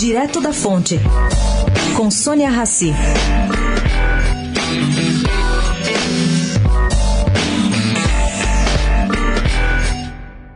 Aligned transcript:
Direto 0.00 0.40
da 0.40 0.50
Fonte, 0.50 0.98
com 1.94 2.10
Sônia 2.10 2.48
Rassi. 2.48 2.90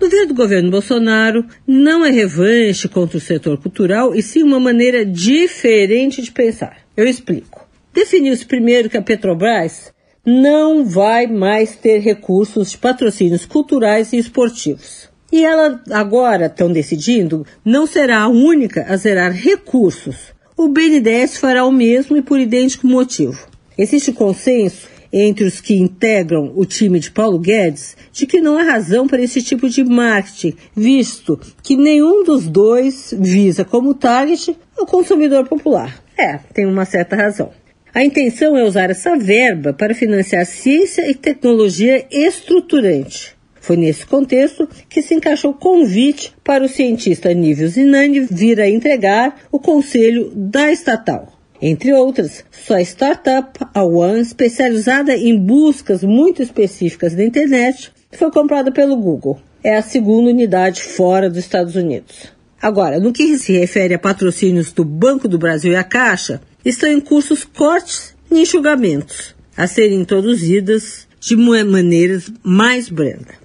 No 0.00 0.08
ver 0.08 0.26
do 0.26 0.32
governo 0.32 0.70
Bolsonaro, 0.70 1.44
não 1.66 2.02
é 2.02 2.10
revanche 2.10 2.88
contra 2.88 3.18
o 3.18 3.20
setor 3.20 3.58
cultural 3.58 4.14
e 4.14 4.22
sim 4.22 4.42
uma 4.42 4.58
maneira 4.58 5.04
diferente 5.04 6.22
de 6.22 6.32
pensar. 6.32 6.78
Eu 6.96 7.06
explico. 7.06 7.68
Definiu-se 7.92 8.46
primeiro 8.46 8.88
que 8.88 8.96
a 8.96 9.02
Petrobras 9.02 9.92
não 10.24 10.86
vai 10.86 11.26
mais 11.26 11.76
ter 11.76 11.98
recursos 11.98 12.70
de 12.70 12.78
patrocínios 12.78 13.44
culturais 13.44 14.14
e 14.14 14.16
esportivos. 14.16 15.14
E 15.30 15.44
ela 15.44 15.82
agora 15.90 16.46
estão 16.46 16.70
decidindo, 16.72 17.44
não 17.64 17.86
será 17.86 18.20
a 18.22 18.28
única 18.28 18.86
a 18.88 18.96
zerar 18.96 19.32
recursos. 19.32 20.34
O 20.56 20.68
BNDES 20.68 21.36
fará 21.36 21.64
o 21.64 21.72
mesmo 21.72 22.16
e 22.16 22.22
por 22.22 22.40
idêntico 22.40 22.86
motivo. 22.86 23.46
Existe 23.76 24.12
consenso 24.12 24.88
entre 25.12 25.44
os 25.44 25.60
que 25.60 25.74
integram 25.74 26.52
o 26.54 26.64
time 26.64 26.98
de 26.98 27.10
Paulo 27.10 27.38
Guedes 27.38 27.96
de 28.12 28.26
que 28.26 28.40
não 28.40 28.56
há 28.56 28.62
razão 28.62 29.06
para 29.06 29.22
esse 29.22 29.42
tipo 29.42 29.68
de 29.68 29.84
marketing, 29.84 30.54
visto 30.74 31.38
que 31.62 31.76
nenhum 31.76 32.24
dos 32.24 32.46
dois 32.46 33.14
visa 33.18 33.64
como 33.64 33.94
target 33.94 34.56
o 34.78 34.86
consumidor 34.86 35.46
popular. 35.46 36.02
É, 36.16 36.38
tem 36.54 36.66
uma 36.66 36.84
certa 36.84 37.14
razão. 37.16 37.50
A 37.94 38.04
intenção 38.04 38.56
é 38.56 38.64
usar 38.64 38.90
essa 38.90 39.16
verba 39.16 39.72
para 39.72 39.94
financiar 39.94 40.44
ciência 40.44 41.10
e 41.10 41.14
tecnologia 41.14 42.06
estruturante. 42.10 43.35
Foi 43.66 43.76
nesse 43.76 44.06
contexto 44.06 44.68
que 44.88 45.02
se 45.02 45.12
encaixou 45.12 45.50
o 45.50 45.54
convite 45.54 46.32
para 46.44 46.62
o 46.62 46.68
cientista 46.68 47.34
Nível 47.34 47.66
Zinani 47.66 48.20
vir 48.20 48.60
a 48.60 48.70
entregar 48.70 49.40
o 49.50 49.58
conselho 49.58 50.30
da 50.36 50.70
estatal. 50.70 51.32
Entre 51.60 51.92
outras, 51.92 52.44
sua 52.64 52.80
startup, 52.82 53.58
a 53.74 53.82
One, 53.82 54.20
especializada 54.20 55.16
em 55.16 55.36
buscas 55.36 56.04
muito 56.04 56.44
específicas 56.44 57.16
da 57.16 57.24
internet, 57.24 57.90
foi 58.12 58.30
comprada 58.30 58.70
pelo 58.70 58.96
Google. 58.96 59.40
É 59.64 59.74
a 59.74 59.82
segunda 59.82 60.30
unidade 60.30 60.80
fora 60.80 61.28
dos 61.28 61.38
Estados 61.40 61.74
Unidos. 61.74 62.32
Agora, 62.62 63.00
no 63.00 63.12
que 63.12 63.36
se 63.36 63.52
refere 63.58 63.94
a 63.94 63.98
patrocínios 63.98 64.72
do 64.72 64.84
Banco 64.84 65.26
do 65.26 65.40
Brasil 65.40 65.72
e 65.72 65.76
a 65.76 65.82
Caixa, 65.82 66.40
estão 66.64 66.88
em 66.88 67.00
cursos 67.00 67.42
cortes 67.42 68.14
e 68.30 68.40
enxugamentos 68.40 69.34
a 69.56 69.66
serem 69.66 70.00
introduzidas 70.00 71.08
de 71.18 71.34
maneiras 71.36 72.30
mais 72.44 72.88
brandas. 72.88 73.44